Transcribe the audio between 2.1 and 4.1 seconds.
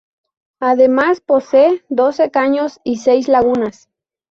caños y seis lagunas.